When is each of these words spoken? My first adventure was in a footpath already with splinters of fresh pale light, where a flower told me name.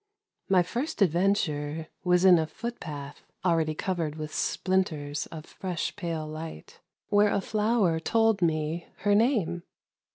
My 0.49 0.63
first 0.63 1.03
adventure 1.03 1.89
was 2.03 2.25
in 2.25 2.39
a 2.39 2.47
footpath 2.47 3.21
already 3.45 3.77
with 4.17 4.33
splinters 4.33 5.27
of 5.27 5.45
fresh 5.45 5.95
pale 5.95 6.25
light, 6.25 6.79
where 7.09 7.31
a 7.31 7.39
flower 7.39 7.99
told 7.99 8.41
me 8.41 8.87
name. 9.05 9.61